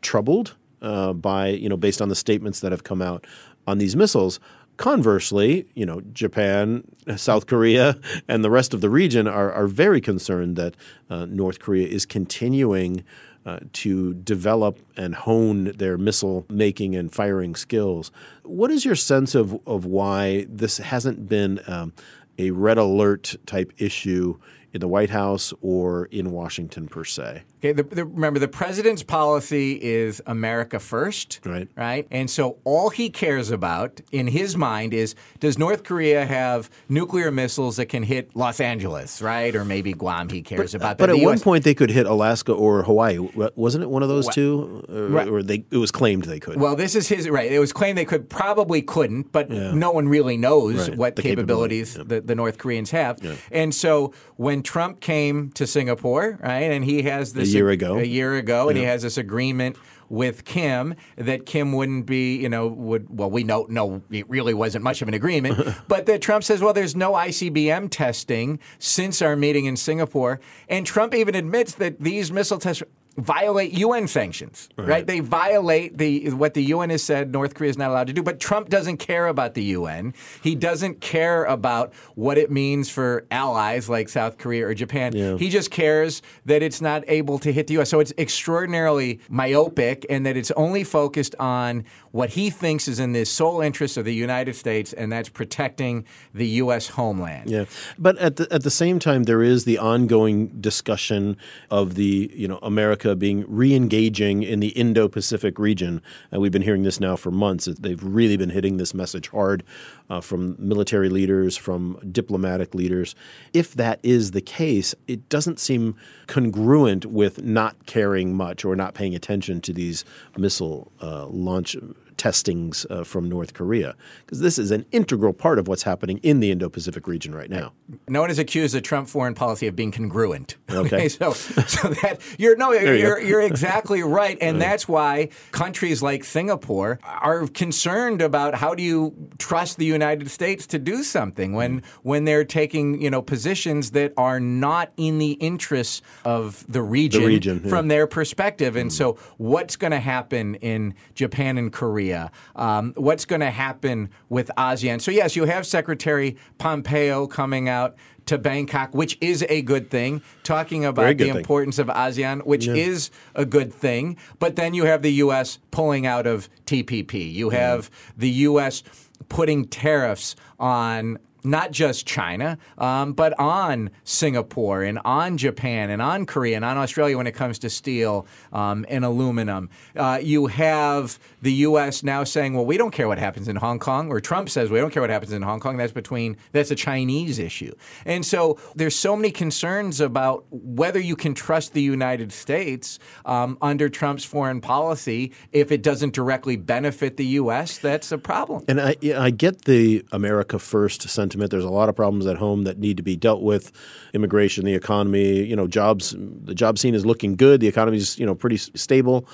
troubled 0.00 0.56
uh, 0.82 1.12
by, 1.12 1.48
you 1.48 1.68
know, 1.68 1.76
based 1.76 2.02
on 2.02 2.08
the 2.08 2.14
statements 2.14 2.60
that 2.60 2.72
have 2.72 2.84
come 2.84 3.00
out 3.00 3.26
on 3.66 3.78
these 3.78 3.96
missiles. 3.96 4.40
Conversely, 4.76 5.66
you 5.74 5.86
know, 5.86 6.00
Japan, 6.12 6.84
South 7.16 7.46
Korea, 7.46 7.98
and 8.28 8.44
the 8.44 8.50
rest 8.50 8.74
of 8.74 8.80
the 8.80 8.90
region 8.90 9.28
are, 9.28 9.52
are 9.52 9.68
very 9.68 10.00
concerned 10.00 10.56
that 10.56 10.74
uh, 11.08 11.26
North 11.26 11.60
Korea 11.60 11.86
is 11.86 12.04
continuing 12.04 13.04
uh, 13.44 13.58
to 13.72 14.14
develop 14.14 14.78
and 14.96 15.14
hone 15.14 15.72
their 15.76 15.98
missile 15.98 16.46
making 16.48 16.94
and 16.94 17.12
firing 17.12 17.54
skills. 17.54 18.10
What 18.44 18.70
is 18.70 18.84
your 18.84 18.94
sense 18.94 19.34
of, 19.34 19.58
of 19.66 19.84
why 19.84 20.46
this 20.48 20.78
hasn't 20.78 21.28
been 21.28 21.60
um, 21.66 21.92
a 22.38 22.50
red 22.50 22.78
alert 22.78 23.36
type 23.46 23.72
issue 23.78 24.38
in 24.72 24.80
the 24.80 24.88
White 24.88 25.10
House 25.10 25.52
or 25.60 26.06
in 26.06 26.30
Washington 26.30 26.88
per 26.88 27.04
se? 27.04 27.42
Okay, 27.58 27.72
the, 27.72 27.82
the, 27.82 28.04
remember 28.04 28.38
the 28.40 28.48
president's 28.48 29.02
policy 29.02 29.72
is 29.82 30.20
America 30.26 30.80
first, 30.80 31.40
Right. 31.44 31.68
Right, 31.76 32.06
and 32.10 32.28
so 32.30 32.58
all 32.64 32.90
he 32.90 33.10
cares 33.10 33.50
about 33.50 34.00
in 34.10 34.26
his 34.26 34.56
mind 34.56 34.92
is 34.94 35.14
does 35.40 35.58
North 35.58 35.84
Korea 35.84 36.24
have 36.26 36.70
nuclear 36.88 37.30
missiles 37.30 37.76
that 37.76 37.86
can 37.86 38.02
hit 38.02 38.34
Los 38.34 38.60
Angeles, 38.60 39.20
right, 39.22 39.54
or 39.54 39.64
maybe 39.64 39.92
Guam? 39.92 40.28
He 40.28 40.42
cares 40.42 40.74
uh, 40.74 40.78
about. 40.78 40.98
But 40.98 41.06
the 41.10 41.18
at 41.18 41.24
one 41.24 41.34
US 41.34 41.42
point, 41.42 41.64
they 41.64 41.74
could 41.74 41.90
hit 41.90 42.06
Alaska 42.06 42.52
or 42.52 42.82
Hawaii. 42.82 43.18
Wasn't 43.54 43.82
it 43.84 43.90
one 43.90 44.02
of 44.02 44.08
those 44.08 44.28
two? 44.28 44.84
Or, 44.88 45.02
Right. 45.12 45.28
or 45.28 45.42
they, 45.42 45.64
it 45.70 45.76
was 45.76 45.90
claimed 45.90 46.24
they 46.24 46.40
could. 46.40 46.58
Well, 46.60 46.74
this 46.76 46.94
is 46.94 47.08
his 47.08 47.28
right. 47.28 47.50
It 47.52 47.58
was 47.58 47.72
claimed 47.72 47.98
they 47.98 48.04
could 48.04 48.28
probably 48.30 48.82
couldn't, 48.82 49.30
but 49.32 49.50
no 49.50 49.90
one 49.92 50.08
really 50.08 50.36
knows 50.36 50.88
Right. 50.88 50.96
what 50.98 51.16
The 51.16 51.22
capability, 51.22 51.80
capabilities 51.82 52.08
the, 52.08 52.20
the 52.20 52.34
North 52.34 52.58
Koreans 52.58 52.90
have. 52.90 53.18
And 53.50 53.74
so 53.74 54.14
when 54.36 54.61
Trump 54.62 55.00
came 55.00 55.50
to 55.52 55.66
Singapore, 55.66 56.38
right, 56.42 56.70
and 56.70 56.84
he 56.84 57.02
has 57.02 57.32
this 57.32 57.50
a 57.50 57.52
year 57.52 57.70
ago. 57.70 57.98
a 57.98 58.04
year 58.04 58.36
ago, 58.36 58.68
and 58.68 58.78
he 58.78 58.84
has 58.84 59.02
this 59.02 59.16
agreement 59.16 59.76
with 60.08 60.44
Kim 60.44 60.94
that 61.16 61.46
Kim 61.46 61.72
wouldn't 61.72 62.04
be, 62.04 62.36
you 62.36 62.48
know, 62.48 62.66
would 62.66 63.06
well, 63.08 63.30
we 63.30 63.44
know 63.44 63.66
no, 63.68 64.02
it 64.10 64.28
really 64.28 64.52
wasn't 64.52 64.84
much 64.84 65.00
of 65.00 65.08
an 65.08 65.14
agreement, 65.14 65.58
but 65.88 66.06
that 66.06 66.20
Trump 66.20 66.44
says, 66.44 66.60
well, 66.60 66.74
there's 66.74 66.94
no 66.94 67.12
ICBM 67.12 67.90
testing 67.90 68.58
since 68.78 69.22
our 69.22 69.36
meeting 69.36 69.64
in 69.64 69.76
Singapore, 69.76 70.38
and 70.68 70.86
Trump 70.86 71.14
even 71.14 71.34
admits 71.34 71.74
that 71.74 72.00
these 72.00 72.30
missile 72.30 72.58
tests 72.58 72.82
violate 73.16 73.72
UN 73.72 74.08
sanctions, 74.08 74.68
right? 74.76 75.06
They 75.06 75.20
violate 75.20 75.98
the 75.98 76.30
what 76.30 76.54
the 76.54 76.62
UN 76.64 76.90
has 76.90 77.02
said 77.02 77.32
North 77.32 77.54
Korea 77.54 77.70
is 77.70 77.78
not 77.78 77.90
allowed 77.90 78.06
to 78.06 78.12
do. 78.12 78.22
But 78.22 78.40
Trump 78.40 78.68
doesn't 78.68 78.96
care 78.96 79.26
about 79.26 79.54
the 79.54 79.64
UN. 79.64 80.14
He 80.42 80.54
doesn't 80.54 81.00
care 81.00 81.44
about 81.44 81.92
what 82.14 82.38
it 82.38 82.50
means 82.50 82.88
for 82.88 83.26
allies 83.30 83.88
like 83.88 84.08
South 84.08 84.38
Korea 84.38 84.66
or 84.66 84.74
Japan. 84.74 85.14
Yeah. 85.14 85.36
He 85.36 85.50
just 85.50 85.70
cares 85.70 86.22
that 86.46 86.62
it's 86.62 86.80
not 86.80 87.04
able 87.06 87.38
to 87.40 87.52
hit 87.52 87.66
the 87.66 87.78
US. 87.80 87.90
So 87.90 88.00
it's 88.00 88.12
extraordinarily 88.16 89.20
myopic 89.28 90.06
and 90.08 90.24
that 90.24 90.36
it's 90.36 90.50
only 90.52 90.84
focused 90.84 91.34
on 91.38 91.84
what 92.12 92.30
he 92.30 92.50
thinks 92.50 92.88
is 92.88 93.00
in 93.00 93.12
the 93.12 93.24
sole 93.24 93.60
interest 93.60 93.96
of 93.96 94.04
the 94.04 94.14
United 94.14 94.54
States, 94.54 94.92
and 94.92 95.10
that's 95.10 95.28
protecting 95.28 96.04
the 96.34 96.46
US 96.46 96.88
homeland. 96.88 97.50
Yeah, 97.50 97.64
but 97.98 98.16
at 98.18 98.36
the 98.36 98.46
at 98.52 98.62
the 98.62 98.70
same 98.70 98.98
time, 98.98 99.24
there 99.24 99.42
is 99.42 99.64
the 99.64 99.78
ongoing 99.78 100.48
discussion 100.60 101.36
of 101.70 101.94
the 101.94 102.30
you 102.34 102.46
know 102.46 102.58
America 103.02 103.16
being 103.18 103.44
re-engaging 103.48 104.42
in 104.42 104.60
the 104.60 104.68
Indo-Pacific 104.68 105.58
region. 105.58 106.00
Uh, 106.32 106.40
we've 106.40 106.52
been 106.52 106.62
hearing 106.62 106.82
this 106.84 107.00
now 107.00 107.16
for 107.16 107.30
months. 107.30 107.66
They've 107.66 108.02
really 108.02 108.36
been 108.36 108.50
hitting 108.50 108.76
this 108.76 108.94
message 108.94 109.28
hard 109.28 109.64
uh, 110.08 110.20
from 110.20 110.56
military 110.58 111.08
leaders, 111.08 111.56
from 111.56 111.98
diplomatic 112.12 112.74
leaders. 112.74 113.14
If 113.52 113.74
that 113.74 113.98
is 114.02 114.30
the 114.30 114.40
case, 114.40 114.94
it 115.06 115.28
doesn't 115.28 115.58
seem 115.58 115.96
congruent 116.26 117.06
with 117.06 117.42
not 117.42 117.86
caring 117.86 118.34
much 118.34 118.64
or 118.64 118.76
not 118.76 118.94
paying 118.94 119.14
attention 119.14 119.60
to 119.62 119.72
these 119.72 120.04
missile 120.36 120.92
uh, 121.00 121.26
launch 121.26 121.76
testings 122.16 122.86
uh, 122.90 123.04
from 123.04 123.28
North 123.28 123.54
Korea, 123.54 123.94
because 124.24 124.40
this 124.40 124.58
is 124.58 124.70
an 124.70 124.84
integral 124.92 125.32
part 125.32 125.58
of 125.58 125.68
what's 125.68 125.82
happening 125.82 126.18
in 126.22 126.40
the 126.40 126.50
Indo-Pacific 126.50 127.06
region 127.06 127.34
right 127.34 127.50
now. 127.50 127.72
No 128.08 128.20
one 128.20 128.30
has 128.30 128.38
accused 128.38 128.74
the 128.74 128.80
Trump 128.80 129.08
foreign 129.08 129.34
policy 129.34 129.66
of 129.66 129.76
being 129.76 129.92
congruent. 129.92 130.56
Okay. 130.72 131.08
so, 131.10 131.32
so 131.34 131.88
that 131.88 132.18
you're 132.38 132.56
no, 132.56 132.72
you 132.72 132.92
you're, 132.94 133.20
you're 133.20 133.42
exactly 133.42 134.02
right, 134.02 134.38
and 134.40 134.60
that's 134.60 134.88
why 134.88 135.28
countries 135.50 136.02
like 136.02 136.24
Singapore 136.24 136.98
are 137.04 137.46
concerned 137.46 138.22
about 138.22 138.54
how 138.54 138.74
do 138.74 138.82
you 138.82 139.14
trust 139.38 139.76
the 139.76 139.84
United 139.84 140.30
States 140.30 140.66
to 140.68 140.78
do 140.78 141.02
something 141.02 141.52
when 141.52 141.82
when 142.02 142.24
they're 142.24 142.44
taking 142.44 143.02
you 143.02 143.10
know 143.10 143.20
positions 143.20 143.90
that 143.90 144.14
are 144.16 144.40
not 144.40 144.92
in 144.96 145.18
the 145.18 145.32
interests 145.32 146.00
of 146.24 146.64
the 146.68 146.82
region, 146.82 147.24
region, 147.24 147.60
yeah. 147.62 147.70
from 147.70 147.88
their 147.88 148.06
perspective. 148.06 148.76
And 148.76 148.92
so, 148.92 149.18
what's 149.36 149.76
going 149.76 149.90
to 149.90 150.00
happen 150.00 150.54
in 150.56 150.94
Japan 151.14 151.58
and 151.58 151.72
Korea? 151.72 152.11
Um, 152.56 152.92
what's 152.96 153.24
going 153.24 153.40
to 153.40 153.50
happen 153.50 154.10
with 154.28 154.50
ASEAN? 154.56 155.00
So, 155.00 155.10
yes, 155.10 155.36
you 155.36 155.44
have 155.44 155.66
Secretary 155.66 156.36
Pompeo 156.58 157.26
coming 157.26 157.68
out 157.68 157.96
to 158.26 158.38
Bangkok, 158.38 158.94
which 158.94 159.18
is 159.20 159.44
a 159.48 159.62
good 159.62 159.90
thing, 159.90 160.22
talking 160.44 160.84
about 160.84 161.16
the 161.16 161.24
thing. 161.24 161.36
importance 161.36 161.78
of 161.78 161.88
ASEAN, 161.88 162.44
which 162.46 162.66
is 162.66 163.10
a 163.34 163.44
good 163.44 163.72
thing. 163.72 164.16
But 164.38 164.56
then 164.56 164.74
you 164.74 164.84
have 164.84 165.02
the 165.02 165.12
U.S. 165.14 165.58
pulling 165.70 166.06
out 166.06 166.26
of 166.26 166.48
TPP. 166.66 167.32
You 167.32 167.50
have 167.50 167.90
the 168.16 168.30
U.S. 168.30 168.82
putting 169.28 169.64
tariffs 169.66 170.36
on 170.58 171.18
not 171.44 171.72
just 171.72 172.06
China, 172.06 172.58
um, 172.78 173.12
but 173.12 173.38
on 173.38 173.90
Singapore 174.04 174.82
and 174.82 174.98
on 175.04 175.36
Japan 175.36 175.90
and 175.90 176.00
on 176.00 176.26
Korea 176.26 176.56
and 176.56 176.64
on 176.64 176.76
Australia 176.76 177.16
when 177.16 177.26
it 177.26 177.32
comes 177.32 177.58
to 177.60 177.70
steel 177.70 178.26
um, 178.52 178.84
and 178.88 179.04
aluminum. 179.04 179.68
Uh, 179.96 180.18
you 180.22 180.46
have 180.46 181.18
the 181.40 181.52
U.S. 181.52 182.02
now 182.02 182.24
saying, 182.24 182.54
well, 182.54 182.64
we 182.64 182.76
don't 182.76 182.92
care 182.92 183.08
what 183.08 183.18
happens 183.18 183.48
in 183.48 183.56
Hong 183.56 183.78
Kong, 183.78 184.10
or 184.10 184.20
Trump 184.20 184.48
says 184.48 184.70
we 184.70 184.78
don't 184.78 184.92
care 184.92 185.02
what 185.02 185.10
happens 185.10 185.32
in 185.32 185.42
Hong 185.42 185.60
Kong. 185.60 185.76
That's 185.76 185.92
between 185.92 186.36
that's 186.52 186.70
a 186.70 186.76
Chinese 186.76 187.38
issue. 187.38 187.72
And 188.06 188.24
so 188.24 188.58
there's 188.74 188.96
so 188.96 189.16
many 189.16 189.30
concerns 189.30 190.00
about 190.00 190.44
whether 190.50 191.00
you 191.00 191.16
can 191.16 191.34
trust 191.34 191.72
the 191.72 191.82
United 191.82 192.32
States 192.32 192.98
um, 193.24 193.58
under 193.60 193.88
Trump's 193.88 194.24
foreign 194.24 194.60
policy 194.60 195.32
if 195.50 195.72
it 195.72 195.82
doesn't 195.82 196.14
directly 196.14 196.56
benefit 196.56 197.16
the 197.16 197.26
U.S. 197.26 197.78
That's 197.78 198.12
a 198.12 198.18
problem. 198.18 198.64
And 198.68 198.80
I, 198.80 198.96
I 199.16 199.30
get 199.30 199.64
the 199.64 200.04
America 200.12 200.58
first 200.58 201.02
sentiment. 201.08 201.31
There's 201.40 201.64
a 201.64 201.70
lot 201.70 201.88
of 201.88 201.96
problems 201.96 202.26
at 202.26 202.36
home 202.36 202.64
that 202.64 202.78
need 202.78 202.96
to 202.96 203.02
be 203.02 203.16
dealt 203.16 203.42
with: 203.42 203.72
immigration, 204.14 204.64
the 204.64 204.74
economy. 204.74 205.44
You 205.44 205.56
know, 205.56 205.66
jobs. 205.66 206.14
The 206.18 206.54
job 206.54 206.78
scene 206.78 206.94
is 206.94 207.06
looking 207.06 207.36
good. 207.36 207.60
The 207.60 207.68
economy 207.68 207.96
is 207.96 208.18
you 208.18 208.26
know 208.26 208.34
pretty 208.34 208.56
stable, 208.56 209.26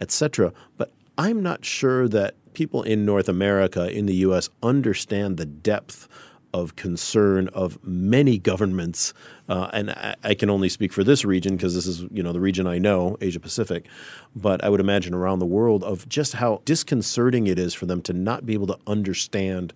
etc. 0.00 0.52
But 0.76 0.92
I'm 1.18 1.42
not 1.42 1.64
sure 1.64 2.08
that 2.08 2.34
people 2.54 2.82
in 2.82 3.04
North 3.04 3.28
America, 3.28 3.90
in 3.90 4.06
the 4.06 4.14
U.S., 4.14 4.48
understand 4.62 5.36
the 5.36 5.46
depth 5.46 6.08
of 6.56 6.74
concern 6.74 7.48
of 7.48 7.78
many 7.84 8.38
governments, 8.38 9.12
uh, 9.48 9.68
and 9.74 9.90
I, 9.90 10.14
I, 10.24 10.34
can 10.34 10.48
only 10.48 10.70
speak 10.70 10.90
for 10.90 11.04
this 11.04 11.22
region 11.22 11.54
because 11.54 11.74
this 11.74 11.86
is 11.86 12.06
you 12.10 12.22
know 12.22 12.32
the 12.32 12.40
region 12.40 12.66
I 12.66 12.78
know, 12.78 13.18
Asia 13.20 13.40
Pacific, 13.40 13.86
but 14.34 14.64
I 14.64 14.70
would 14.70 14.80
imagine 14.80 15.12
around 15.12 15.40
the 15.40 15.46
world 15.46 15.84
of 15.84 16.08
just 16.08 16.34
how 16.34 16.62
disconcerting 16.64 17.46
it 17.46 17.58
is 17.58 17.74
for 17.74 17.84
them 17.84 18.00
to 18.02 18.14
not 18.14 18.46
be 18.46 18.54
able 18.54 18.68
to 18.68 18.78
understand 18.86 19.74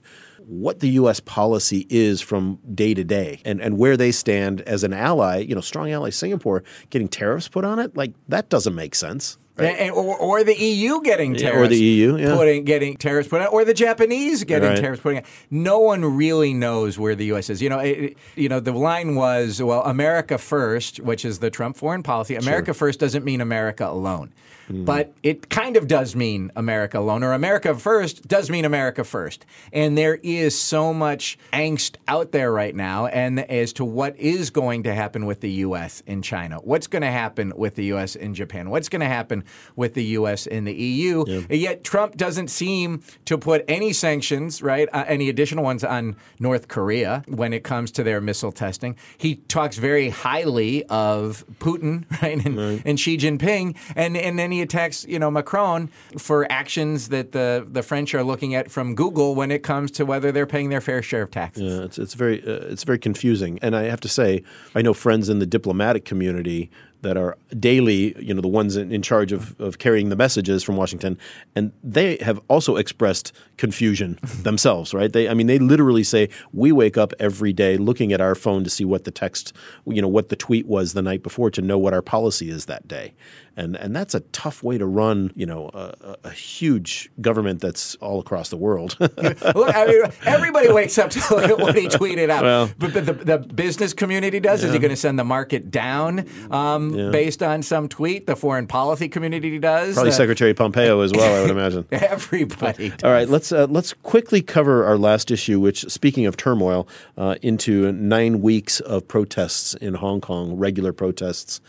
what 0.51 0.81
the 0.81 0.89
U.S. 0.91 1.21
policy 1.21 1.87
is 1.89 2.21
from 2.21 2.59
day 2.75 2.93
to 2.93 3.05
day 3.05 3.41
and, 3.45 3.61
and 3.61 3.79
where 3.79 3.97
they 3.97 4.11
stand 4.11 4.63
as 4.63 4.83
an 4.83 4.93
ally, 4.93 5.39
you 5.39 5.55
know, 5.55 5.61
strong 5.61 5.91
ally 5.93 6.11
Singapore 6.11 6.65
getting 6.91 7.07
tariffs 7.07 7.47
put 7.47 7.65
on 7.65 7.79
it, 7.79 7.97
like 7.97 8.13
that 8.29 8.49
doesn't 8.49 8.75
make 8.75 8.97
sense. 8.97 9.39
Right. 9.57 9.79
And, 9.79 9.91
or, 9.91 10.17
or, 10.17 10.45
the 10.45 10.59
EU 10.59 11.03
getting 11.03 11.35
tariffs, 11.35 11.55
yeah, 11.55 11.61
or 11.61 11.67
the 11.67 11.77
EU, 11.77 12.17
yeah. 12.17 12.35
putting 12.35 12.65
getting 12.65 12.97
tariffs 12.97 13.29
put 13.29 13.43
on, 13.43 13.49
or 13.49 13.65
the 13.65 13.75
Japanese 13.75 14.43
getting 14.45 14.71
right. 14.71 14.79
tariffs 14.79 15.03
putting. 15.03 15.19
On. 15.19 15.25
No 15.51 15.81
one 15.81 16.03
really 16.17 16.55
knows 16.55 16.99
where 16.99 17.15
the 17.15 17.27
U.S. 17.27 17.51
is. 17.51 17.61
You 17.61 17.69
know, 17.69 17.81
it, 17.81 18.17
you 18.37 18.49
know, 18.49 18.61
the 18.61 18.73
line 18.73 19.17
was, 19.17 19.61
well, 19.61 19.83
America 19.83 20.39
first, 20.39 21.01
which 21.01 21.27
is 21.27 21.41
the 21.41 21.51
Trump 21.51 21.77
foreign 21.77 22.03
policy. 22.03 22.37
America 22.37 22.69
sure. 22.69 22.75
first 22.75 23.01
doesn't 23.01 23.25
mean 23.25 23.41
America 23.43 23.87
alone. 23.87 24.33
Mm. 24.71 24.85
But 24.85 25.13
it 25.23 25.49
kind 25.51 25.77
of 25.77 25.89
does 25.89 26.15
mean 26.15 26.53
America 26.55 26.99
alone, 26.99 27.25
or 27.25 27.33
America 27.33 27.75
first 27.75 28.29
does 28.29 28.51
mean 28.51 28.65
America 28.65 29.05
first. 29.05 29.45
And 29.73 29.99
there 29.99 30.17
is 30.23 30.59
so 30.59 30.95
much 30.95 31.39
angst 31.53 31.97
out 32.07 32.33
there 32.33 32.53
right 32.53 32.75
now, 32.75 33.07
and 33.07 33.41
as 33.41 33.73
to 33.75 33.85
what 33.85 34.17
is 34.17 34.51
going 34.51 34.85
to 34.85 34.95
happen 34.95 35.27
with 35.27 35.41
the 35.41 35.51
U.S. 35.51 36.03
in 36.07 36.23
China, 36.23 36.57
what's 36.59 36.87
going 36.87 37.03
to 37.03 37.11
happen 37.11 37.53
with 37.57 37.75
the 37.75 37.87
U.S. 37.87 38.15
in 38.15 38.35
Japan, 38.35 38.71
what's 38.71 38.89
going 38.89 39.01
to 39.01 39.07
happen 39.07 39.40
with 39.77 39.95
the 39.95 40.05
U.S. 40.05 40.47
in 40.47 40.65
the 40.65 40.75
EU. 40.75 41.25
Yeah. 41.27 41.41
Yet 41.51 41.85
Trump 41.85 42.17
doesn't 42.17 42.49
seem 42.49 43.03
to 43.25 43.39
put 43.39 43.65
any 43.69 43.93
sanctions, 43.93 44.63
right, 44.63 44.89
uh, 44.93 45.05
any 45.07 45.29
additional 45.29 45.65
ones 45.65 45.85
on 45.85 46.17
North 46.39 46.69
Korea 46.69 47.23
when 47.29 47.53
it 47.53 47.65
comes 47.65 47.91
to 47.93 48.03
their 48.03 48.21
missile 48.21 48.53
testing. 48.53 48.97
He 49.19 49.37
talks 49.37 49.77
very 49.77 50.09
highly 50.09 50.85
of 50.85 51.45
Putin, 51.59 52.05
right, 52.23 52.45
and, 52.45 52.57
right. 52.57 52.83
and 52.85 52.99
Xi 52.99 53.17
Jinping, 53.17 53.77
and 53.97 54.17
and 54.17 54.39
then 54.39 54.53
he 54.53 54.63
attacks, 54.63 55.05
you 55.07 55.19
know, 55.19 55.31
Macron 55.31 55.89
for 56.19 56.51
actions 56.51 57.09
that 57.09 57.33
the 57.33 57.67
the 57.71 57.83
French 57.83 58.15
are 58.15 58.25
looking 58.25 58.55
at 58.55 58.71
from 58.71 58.95
Google 58.95 59.35
when 59.35 59.51
it 59.51 59.63
comes 59.63 59.91
to 59.93 60.05
whether 60.05 60.33
they're 60.33 60.47
paying 60.47 60.71
their 60.71 60.81
fair 60.81 61.03
share 61.03 61.23
of 61.23 61.31
taxes. 61.31 61.63
Yeah, 61.63 61.85
it's 61.85 61.99
it's 61.99 62.15
very 62.15 62.43
uh, 62.43 62.71
it's 62.71 62.85
very 62.85 62.99
confusing, 62.99 63.59
and 63.63 63.77
I 63.77 63.85
have 63.85 64.01
to 64.01 64.09
say, 64.09 64.43
I 64.75 64.83
know 64.83 64.95
friends 64.95 65.29
in 65.29 65.39
the 65.39 65.47
diplomatic 65.47 66.05
community 66.05 66.71
that 67.03 67.17
are 67.17 67.37
daily, 67.59 68.15
you 68.23 68.35
know, 68.35 68.41
the 68.41 68.49
ones 68.49 68.77
in, 68.77 68.93
in 68.93 69.03
charge 69.03 69.33
of, 69.33 69.59
of 69.61 69.79
carrying 69.79 70.09
the 70.09 70.17
messages 70.17 70.63
from 70.63 70.77
Washington, 70.77 71.19
and 71.55 71.73
they 71.83 72.17
have 72.19 72.41
also 72.49 72.77
expressed 72.77 73.33
confusion 73.57 74.19
themselves, 74.43 74.95
right? 74.95 75.13
They, 75.13 75.29
I 75.29 75.35
mean, 75.35 75.47
they 75.47 75.59
literally 75.59 76.05
say 76.05 76.29
we 76.53 76.73
wake 76.73 76.97
up 76.97 77.13
every 77.19 77.53
day 77.53 77.77
looking 77.77 78.13
at 78.13 78.21
our 78.21 78.35
phone 78.35 78.65
to 78.65 78.71
see 78.71 78.85
what 78.85 79.05
the 79.05 79.11
text, 79.11 79.53
you 79.87 80.03
know, 80.03 80.09
what 80.09 80.29
the 80.29 80.37
tweet 80.37 80.67
was 80.67 80.93
the 80.93 81.03
night 81.03 81.23
before 81.23 81.51
to 81.51 81.63
know 81.63 81.79
what 81.79 81.95
our 81.95 82.03
policy 82.03 82.51
is 82.51 82.67
that 82.67 82.87
day, 82.87 83.15
and 83.57 83.77
and 83.77 83.95
that's 83.95 84.15
a 84.15 84.21
tough 84.21 84.63
way 84.63 84.79
to 84.79 84.87
run, 84.87 85.33
you 85.35 85.47
know, 85.47 85.71
a, 85.75 86.17
a 86.25 86.31
huge 86.31 87.11
government 87.21 87.61
that's 87.61 87.95
all 87.97 88.21
across 88.21 88.49
the 88.49 88.57
world. 88.57 88.97
Look, 89.01 89.75
I 89.75 89.87
mean, 89.87 90.03
everybody 90.25 90.73
wakes 90.73 90.99
up 90.99 91.11
to 91.11 91.35
look 91.35 91.51
at 91.51 91.59
what 91.59 91.77
he 91.77 91.89
tweeted 91.89 92.31
out, 92.31 92.43
well, 92.43 92.71
but, 92.79 92.95
but 92.95 93.07
the, 93.07 93.13
the, 93.13 93.39
business 93.39 93.93
community 93.93 94.41
does. 94.41 94.63
Yeah. 94.63 94.69
Is 94.69 94.75
he 94.75 94.79
going 94.79 94.91
to 94.91 94.97
send 94.97 95.19
the 95.19 95.25
market 95.25 95.71
down? 95.71 96.27
Um, 96.51 96.90
yeah. 96.95 97.11
based 97.11 97.43
on 97.43 97.63
some 97.63 97.89
tweet. 97.89 98.27
The 98.27 98.37
foreign 98.37 98.67
policy 98.67 99.09
community 99.09 99.59
does. 99.59 99.95
Probably 99.95 100.11
uh, 100.11 100.15
Secretary 100.15 100.55
Pompeo 100.55 101.01
as 101.01 101.13
well. 101.13 101.35
I 101.35 101.43
would 101.43 101.51
imagine. 101.59 101.87
Everybody. 101.91 102.91
Does. 102.91 103.05
All 103.05 103.11
right, 103.11 103.29
let's 103.29 103.53
uh, 103.53 103.67
let's 103.69 103.93
quickly 103.93 104.43
cover 104.43 104.85
our 104.85 104.99
last 104.99 105.31
issue. 105.31 105.61
Which, 105.61 105.91
speaking 105.91 106.27
of 106.27 106.37
turmoil, 106.37 106.89
uh, 107.17 107.37
into 107.43 107.93
nine 107.93 108.41
weeks 108.41 108.81
of 108.81 109.07
protests 109.09 109.75
in 109.75 109.95
Hong 109.95 110.21
Kong, 110.21 110.57
regular 110.57 110.93
protests, 110.93 111.61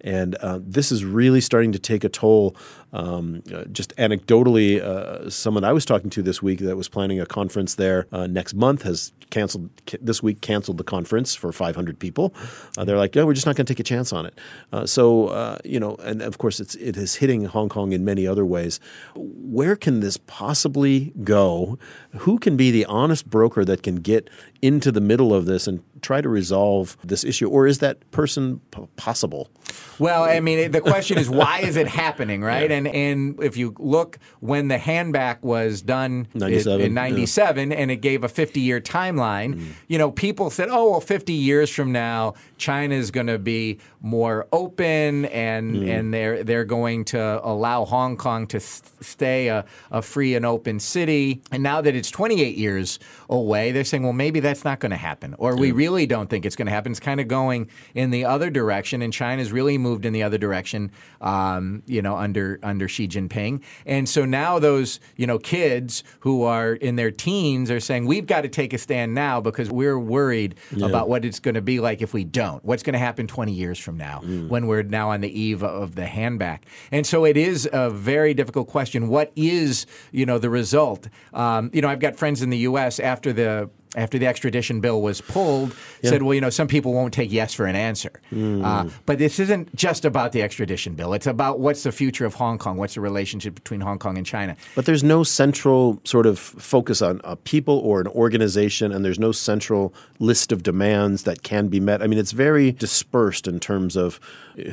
and 0.00 0.34
uh, 0.36 0.58
this 0.62 0.90
is 0.90 1.04
really 1.04 1.40
starting 1.40 1.72
to 1.72 1.78
take 1.78 2.04
a 2.04 2.08
toll 2.08 2.56
um, 2.92 3.42
uh, 3.52 3.64
just 3.64 3.94
anecdotally, 3.96 4.80
uh, 4.80 5.30
someone 5.30 5.64
I 5.64 5.72
was 5.72 5.84
talking 5.84 6.10
to 6.10 6.22
this 6.22 6.42
week 6.42 6.60
that 6.60 6.76
was 6.76 6.88
planning 6.88 7.20
a 7.20 7.26
conference 7.26 7.74
there 7.74 8.06
uh, 8.12 8.26
next 8.26 8.54
month 8.54 8.82
has 8.82 9.12
canceled 9.30 9.70
this 10.00 10.22
week. 10.22 10.40
Canceled 10.40 10.78
the 10.78 10.84
conference 10.84 11.34
for 11.34 11.52
500 11.52 11.98
people. 11.98 12.34
Uh, 12.76 12.84
they're 12.84 12.98
like, 12.98 13.14
"Yeah, 13.14 13.24
we're 13.24 13.34
just 13.34 13.46
not 13.46 13.56
going 13.56 13.66
to 13.66 13.72
take 13.72 13.80
a 13.80 13.84
chance 13.84 14.12
on 14.12 14.26
it." 14.26 14.38
Uh, 14.72 14.86
so 14.86 15.28
uh, 15.28 15.58
you 15.64 15.78
know, 15.78 15.96
and 15.96 16.22
of 16.22 16.38
course, 16.38 16.60
it's 16.60 16.74
it 16.76 16.96
is 16.96 17.16
hitting 17.16 17.44
Hong 17.44 17.68
Kong 17.68 17.92
in 17.92 18.04
many 18.04 18.26
other 18.26 18.44
ways. 18.44 18.80
Where 19.14 19.76
can 19.76 20.00
this 20.00 20.16
possibly 20.16 21.12
go? 21.22 21.78
Who 22.18 22.38
can 22.38 22.56
be 22.56 22.70
the 22.70 22.84
honest 22.86 23.30
broker 23.30 23.64
that 23.64 23.82
can 23.82 23.96
get 23.96 24.28
into 24.62 24.92
the 24.92 25.00
middle 25.00 25.34
of 25.34 25.46
this 25.46 25.66
and 25.66 25.82
try 26.02 26.20
to 26.20 26.28
resolve 26.28 26.96
this 27.04 27.24
issue, 27.24 27.48
or 27.48 27.66
is 27.66 27.78
that 27.78 28.10
person 28.10 28.60
p- 28.70 28.86
possible? 28.96 29.50
Well, 29.98 30.24
I 30.24 30.40
mean, 30.40 30.70
the 30.70 30.80
question 30.80 31.18
is 31.18 31.28
why 31.28 31.60
is 31.60 31.76
it 31.76 31.86
happening, 31.86 32.42
right? 32.42 32.70
Yeah. 32.70 32.76
And 32.76 32.88
and 32.88 33.42
if 33.42 33.56
you 33.56 33.74
look 33.78 34.18
when 34.40 34.68
the 34.68 34.78
handback 34.78 35.42
was 35.42 35.82
done 35.82 36.26
97, 36.34 36.86
in 36.86 36.94
'97, 36.94 37.70
yeah. 37.70 37.76
and 37.76 37.90
it 37.90 37.96
gave 37.96 38.24
a 38.24 38.28
50 38.28 38.60
year 38.60 38.80
timeline, 38.80 39.54
mm. 39.54 39.72
you 39.88 39.98
know, 39.98 40.10
people 40.10 40.50
said, 40.50 40.68
oh, 40.70 40.90
well, 40.90 41.00
50 41.00 41.32
years 41.32 41.70
from 41.70 41.92
now, 41.92 42.34
China 42.56 42.94
is 42.94 43.10
going 43.10 43.26
to 43.26 43.38
be 43.38 43.78
more 44.00 44.48
open, 44.52 45.26
and 45.26 45.76
mm. 45.76 45.88
and 45.88 46.14
they're 46.14 46.42
they're 46.44 46.64
going 46.64 47.04
to 47.06 47.40
allow 47.44 47.84
Hong 47.84 48.16
Kong 48.16 48.46
to 48.48 48.60
stay 48.60 49.48
a, 49.48 49.64
a 49.90 50.02
free 50.02 50.34
and 50.34 50.46
open 50.46 50.80
city. 50.80 51.42
And 51.52 51.62
now 51.62 51.80
that 51.82 51.94
it's 51.94 52.10
28 52.10 52.56
years 52.56 52.98
away, 53.28 53.72
they're 53.72 53.84
saying, 53.84 54.02
well, 54.02 54.12
maybe 54.12 54.40
that's 54.50 54.64
not 54.64 54.80
going 54.80 54.90
to 54.90 54.96
happen, 54.96 55.34
or 55.38 55.56
we 55.56 55.70
really 55.70 56.06
don't 56.06 56.28
think 56.28 56.44
it's 56.44 56.56
going 56.56 56.66
to 56.66 56.72
happen. 56.72 56.90
It's 56.90 57.00
kind 57.00 57.20
of 57.20 57.28
going 57.28 57.70
in 57.94 58.10
the 58.10 58.24
other 58.24 58.50
direction, 58.50 59.00
and 59.00 59.12
China's 59.12 59.52
really 59.52 59.78
moved 59.78 60.04
in 60.04 60.12
the 60.12 60.24
other 60.24 60.38
direction, 60.38 60.90
um, 61.20 61.84
you 61.86 62.02
know, 62.02 62.16
under 62.16 62.58
under 62.64 62.88
Xi 62.88 63.06
Jinping. 63.06 63.62
And 63.86 64.08
so 64.08 64.24
now 64.24 64.58
those 64.58 64.98
you 65.16 65.26
know 65.26 65.38
kids 65.38 66.02
who 66.20 66.42
are 66.42 66.72
in 66.72 66.96
their 66.96 67.12
teens 67.12 67.70
are 67.70 67.78
saying, 67.78 68.06
we've 68.06 68.26
got 68.26 68.40
to 68.40 68.48
take 68.48 68.72
a 68.72 68.78
stand 68.78 69.14
now 69.14 69.40
because 69.40 69.70
we're 69.70 69.98
worried 69.98 70.56
yeah. 70.74 70.86
about 70.86 71.08
what 71.08 71.24
it's 71.24 71.38
going 71.38 71.54
to 71.54 71.62
be 71.62 71.78
like 71.78 72.02
if 72.02 72.12
we 72.12 72.24
don't. 72.24 72.64
What's 72.64 72.82
going 72.82 72.94
to 72.94 72.98
happen 72.98 73.28
20 73.28 73.52
years 73.52 73.78
from 73.78 73.96
now 73.96 74.20
mm. 74.24 74.48
when 74.48 74.66
we're 74.66 74.82
now 74.82 75.10
on 75.10 75.20
the 75.20 75.40
eve 75.40 75.62
of 75.62 75.94
the 75.94 76.06
handback? 76.06 76.62
And 76.90 77.06
so 77.06 77.24
it 77.24 77.36
is 77.36 77.68
a 77.72 77.88
very 77.88 78.34
difficult 78.34 78.66
question. 78.66 79.06
What 79.06 79.30
is 79.36 79.86
you 80.10 80.26
know 80.26 80.38
the 80.38 80.50
result? 80.50 81.08
Um, 81.32 81.70
you 81.72 81.82
know, 81.82 81.88
I've 81.88 82.00
got 82.00 82.16
friends 82.16 82.42
in 82.42 82.50
the 82.50 82.58
U.S. 82.58 82.98
after 82.98 83.32
the 83.32 83.70
after 83.96 84.18
the 84.18 84.26
extradition 84.26 84.80
bill 84.80 85.02
was 85.02 85.20
pulled, 85.20 85.74
yeah. 86.02 86.10
said, 86.10 86.22
well, 86.22 86.34
you 86.34 86.40
know, 86.40 86.50
some 86.50 86.68
people 86.68 86.92
won't 86.92 87.12
take 87.12 87.32
yes 87.32 87.52
for 87.52 87.66
an 87.66 87.74
answer. 87.74 88.12
Mm. 88.32 88.64
Uh, 88.64 88.90
but 89.04 89.18
this 89.18 89.40
isn't 89.40 89.74
just 89.74 90.04
about 90.04 90.32
the 90.32 90.42
extradition 90.42 90.94
bill. 90.94 91.12
It's 91.12 91.26
about 91.26 91.58
what's 91.58 91.82
the 91.82 91.92
future 91.92 92.24
of 92.24 92.34
Hong 92.34 92.56
Kong, 92.58 92.76
what's 92.76 92.94
the 92.94 93.00
relationship 93.00 93.54
between 93.54 93.80
Hong 93.80 93.98
Kong 93.98 94.16
and 94.16 94.24
China. 94.26 94.56
But 94.76 94.86
there's 94.86 95.02
no 95.02 95.24
central 95.24 96.00
sort 96.04 96.26
of 96.26 96.38
focus 96.38 97.02
on 97.02 97.20
a 97.24 97.34
people 97.34 97.78
or 97.78 98.00
an 98.00 98.06
organization, 98.08 98.92
and 98.92 99.04
there's 99.04 99.18
no 99.18 99.32
central 99.32 99.92
list 100.20 100.52
of 100.52 100.62
demands 100.62 101.24
that 101.24 101.42
can 101.42 101.68
be 101.68 101.80
met. 101.80 102.02
I 102.02 102.06
mean, 102.06 102.18
it's 102.18 102.32
very 102.32 102.72
dispersed 102.72 103.48
in 103.48 103.58
terms 103.58 103.96
of 103.96 104.20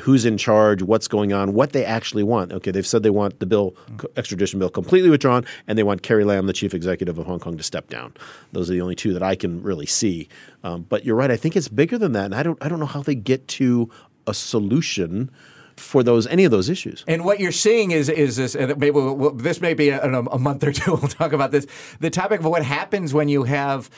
who's 0.01 0.25
in 0.25 0.37
charge, 0.37 0.81
what's 0.83 1.07
going 1.07 1.33
on, 1.33 1.53
what 1.53 1.71
they 1.71 1.85
actually 1.85 2.23
want. 2.23 2.51
Okay, 2.51 2.71
they've 2.71 2.85
said 2.85 3.03
they 3.03 3.09
want 3.09 3.39
the 3.39 3.45
bill, 3.45 3.75
extradition 4.15 4.59
bill, 4.59 4.69
completely 4.69 5.09
withdrawn, 5.09 5.45
and 5.67 5.77
they 5.77 5.83
want 5.83 6.03
Carrie 6.03 6.23
Lam, 6.23 6.45
the 6.47 6.53
chief 6.53 6.73
executive 6.73 7.17
of 7.17 7.25
Hong 7.25 7.39
Kong, 7.39 7.57
to 7.57 7.63
step 7.63 7.89
down. 7.89 8.13
Those 8.51 8.69
are 8.69 8.73
the 8.73 8.81
only 8.81 8.95
two 8.95 9.06
that 9.13 9.23
I 9.23 9.35
can 9.35 9.61
really 9.61 9.85
see. 9.85 10.27
Um, 10.63 10.85
but 10.87 11.05
you're 11.05 11.15
right. 11.15 11.31
I 11.31 11.37
think 11.37 11.55
it's 11.55 11.67
bigger 11.67 11.97
than 11.97 12.11
that, 12.13 12.25
and 12.25 12.35
I 12.35 12.43
don't. 12.43 12.57
I 12.61 12.69
don't 12.69 12.79
know 12.79 12.85
how 12.85 13.01
they 13.01 13.15
get 13.15 13.47
to 13.49 13.89
a 14.25 14.33
solution 14.33 15.31
for 15.77 16.03
those 16.03 16.27
any 16.27 16.43
of 16.43 16.51
those 16.51 16.69
issues. 16.69 17.03
And 17.07 17.23
what 17.23 17.39
you're 17.39 17.51
seeing 17.51 17.91
is 17.91 18.09
is 18.09 18.35
this 18.35 18.55
maybe 18.55 18.91
we'll, 18.91 19.31
this 19.31 19.61
may 19.61 19.73
be 19.73 19.89
a, 19.89 20.01
a, 20.01 20.39
month 20.39 20.63
or 20.63 20.71
two. 20.71 20.87
We'll 20.97 21.09
talk 21.09 21.31
about 21.31 21.51
this. 21.51 21.67
The 21.99 22.09
topic 22.09 22.39
of 22.39 22.47
what 22.47 22.63
happens 22.63 23.13
when 23.13 23.29
you 23.29 23.43
have 23.43 23.89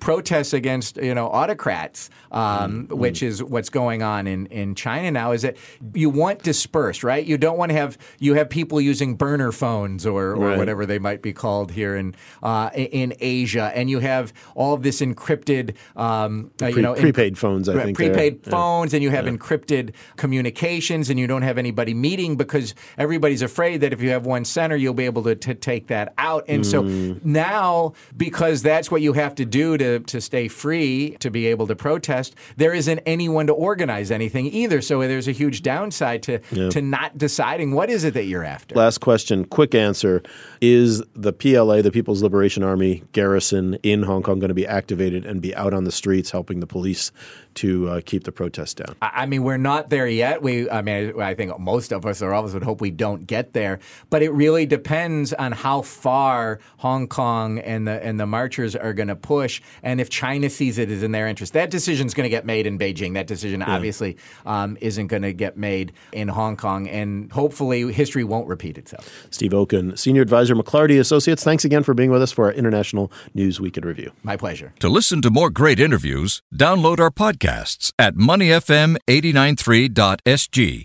protests 0.00 0.52
against 0.52 0.96
you 0.96 1.14
know 1.14 1.28
autocrats, 1.28 2.10
um, 2.32 2.86
mm-hmm. 2.86 2.98
which 2.98 3.22
is 3.22 3.42
what's 3.42 3.68
going 3.68 4.02
on 4.02 4.26
in, 4.26 4.46
in 4.46 4.74
China 4.74 5.10
now. 5.10 5.32
Is 5.32 5.42
that 5.42 5.56
you 5.94 6.10
want 6.10 6.42
dispersed, 6.42 7.04
right? 7.04 7.24
You 7.24 7.38
don't 7.38 7.58
want 7.58 7.70
to 7.70 7.76
have 7.76 7.96
you 8.18 8.34
have 8.34 8.50
people 8.50 8.80
using 8.80 9.14
burner 9.14 9.52
phones 9.52 10.04
or, 10.04 10.32
or 10.32 10.48
right. 10.48 10.58
whatever 10.58 10.84
they 10.84 10.98
might 10.98 11.22
be 11.22 11.32
called 11.32 11.70
here 11.70 11.94
in 11.94 12.16
uh, 12.42 12.70
in 12.74 13.14
Asia, 13.20 13.70
and 13.74 13.88
you 13.88 14.00
have 14.00 14.32
all 14.56 14.74
of 14.74 14.82
this 14.82 15.00
encrypted, 15.00 15.76
um, 15.94 16.50
uh, 16.60 16.66
you 16.66 16.82
know, 16.82 16.94
prepaid 16.94 17.38
phones. 17.38 17.68
I 17.68 17.84
think 17.84 17.96
prepaid 17.96 18.44
phones, 18.44 18.92
yeah. 18.92 18.96
and 18.96 19.02
you 19.04 19.10
have 19.10 19.26
yeah. 19.26 19.32
encrypted 19.32 19.94
communications, 20.16 21.08
and 21.08 21.20
you 21.20 21.27
don't 21.28 21.42
have 21.42 21.58
anybody 21.58 21.94
meeting 21.94 22.36
because 22.36 22.74
everybody's 22.96 23.42
afraid 23.42 23.80
that 23.82 23.92
if 23.92 24.00
you 24.00 24.10
have 24.10 24.26
one 24.26 24.44
center, 24.44 24.74
you'll 24.74 24.94
be 24.94 25.04
able 25.04 25.22
to, 25.24 25.34
to 25.36 25.54
take 25.54 25.88
that 25.88 26.14
out. 26.18 26.44
And 26.48 26.66
so 26.66 26.82
now, 26.82 27.92
because 28.16 28.62
that's 28.62 28.90
what 28.90 29.02
you 29.02 29.12
have 29.12 29.34
to 29.36 29.44
do 29.44 29.76
to, 29.76 30.00
to 30.00 30.20
stay 30.20 30.48
free, 30.48 31.16
to 31.20 31.30
be 31.30 31.46
able 31.46 31.66
to 31.66 31.76
protest, 31.76 32.34
there 32.56 32.72
isn't 32.74 32.98
anyone 33.06 33.46
to 33.46 33.52
organize 33.52 34.10
anything 34.10 34.46
either. 34.46 34.80
So 34.80 35.00
there's 35.00 35.28
a 35.28 35.32
huge 35.32 35.62
downside 35.62 36.22
to, 36.24 36.38
to 36.70 36.80
not 36.82 37.18
deciding 37.18 37.72
what 37.72 37.90
is 37.90 38.04
it 38.04 38.14
that 38.14 38.24
you're 38.24 38.44
after. 38.44 38.74
Last 38.74 38.98
question, 38.98 39.44
quick 39.44 39.74
answer. 39.74 40.22
Is 40.60 41.02
the 41.14 41.32
PLA, 41.32 41.82
the 41.82 41.92
People's 41.92 42.22
Liberation 42.22 42.62
Army 42.62 43.04
garrison 43.12 43.74
in 43.82 44.04
Hong 44.04 44.22
Kong, 44.22 44.38
going 44.38 44.48
to 44.48 44.54
be 44.54 44.66
activated 44.66 45.24
and 45.24 45.40
be 45.40 45.54
out 45.54 45.74
on 45.74 45.84
the 45.84 45.92
streets 45.92 46.30
helping 46.30 46.60
the 46.60 46.66
police 46.66 47.12
to 47.54 47.88
uh, 47.88 48.00
keep 48.04 48.24
the 48.24 48.32
protests 48.32 48.74
down? 48.74 48.96
I 49.02 49.18
I 49.18 49.26
mean, 49.26 49.42
we're 49.42 49.58
not 49.58 49.90
there 49.90 50.06
yet. 50.06 50.42
We, 50.42 50.70
I 50.70 50.80
mean, 50.80 51.17
I 51.20 51.34
think 51.34 51.58
most 51.58 51.92
of 51.92 52.06
us 52.06 52.22
or 52.22 52.32
all 52.32 52.40
of 52.40 52.48
us 52.48 52.54
would 52.54 52.62
hope 52.62 52.80
we 52.80 52.90
don't 52.90 53.26
get 53.26 53.52
there. 53.52 53.78
But 54.10 54.22
it 54.22 54.30
really 54.30 54.66
depends 54.66 55.32
on 55.32 55.52
how 55.52 55.82
far 55.82 56.60
Hong 56.78 57.06
Kong 57.06 57.58
and 57.58 57.86
the 57.86 58.04
and 58.04 58.18
the 58.18 58.26
marchers 58.26 58.76
are 58.76 58.92
going 58.92 59.08
to 59.08 59.16
push, 59.16 59.60
and 59.82 60.00
if 60.00 60.10
China 60.10 60.50
sees 60.50 60.78
it 60.78 60.90
as 60.90 61.02
in 61.02 61.12
their 61.12 61.28
interest. 61.28 61.52
That 61.52 61.70
decision 61.70 62.06
is 62.06 62.14
going 62.14 62.24
to 62.24 62.30
get 62.30 62.44
made 62.44 62.66
in 62.66 62.78
Beijing. 62.78 63.14
That 63.14 63.26
decision 63.26 63.62
obviously 63.62 64.16
um, 64.46 64.76
isn't 64.80 65.08
going 65.08 65.22
to 65.22 65.32
get 65.32 65.56
made 65.56 65.92
in 66.12 66.28
Hong 66.28 66.56
Kong, 66.56 66.88
and 66.88 67.30
hopefully 67.32 67.92
history 67.92 68.24
won't 68.24 68.48
repeat 68.48 68.78
itself. 68.78 69.28
Steve 69.30 69.54
Okun, 69.54 69.96
Senior 69.96 70.22
Advisor, 70.22 70.54
McLarty 70.54 71.00
Associates, 71.00 71.42
thanks 71.44 71.64
again 71.64 71.82
for 71.82 71.94
being 71.94 72.10
with 72.10 72.22
us 72.22 72.32
for 72.32 72.44
our 72.46 72.52
International 72.52 73.10
News 73.34 73.60
Week 73.60 73.76
in 73.76 73.84
Review. 73.84 74.12
My 74.22 74.36
pleasure. 74.36 74.72
To 74.80 74.88
listen 74.88 75.22
to 75.22 75.30
more 75.30 75.50
great 75.50 75.80
interviews, 75.80 76.42
download 76.54 77.00
our 77.00 77.10
podcasts 77.10 77.92
at 77.98 78.14
moneyfm893.sg 78.14 80.84